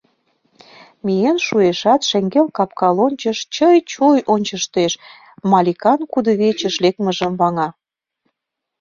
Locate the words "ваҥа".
7.39-7.67